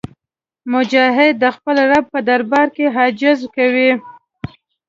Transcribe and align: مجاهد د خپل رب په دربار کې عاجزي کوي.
مجاهد 0.73 1.33
د 1.43 1.45
خپل 1.55 1.75
رب 1.91 2.05
په 2.13 2.19
دربار 2.29 2.67
کې 2.75 2.85
عاجزي 2.95 3.47
کوي. 3.55 3.91